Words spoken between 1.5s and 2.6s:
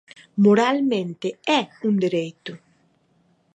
é un dereito.